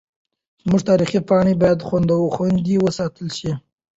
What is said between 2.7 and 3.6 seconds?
وساتل سي.